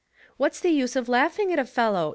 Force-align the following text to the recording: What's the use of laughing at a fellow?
What's 0.37 0.59
the 0.59 0.71
use 0.71 0.95
of 0.95 1.07
laughing 1.07 1.53
at 1.53 1.59
a 1.59 1.65
fellow? 1.65 2.09